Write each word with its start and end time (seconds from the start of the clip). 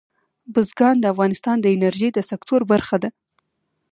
بزګان 0.53 0.95
د 0.99 1.05
افغانستان 1.13 1.57
د 1.61 1.65
انرژۍ 1.75 2.09
د 2.13 2.19
سکتور 2.29 2.61
برخه 2.71 2.97
ده. 3.03 3.09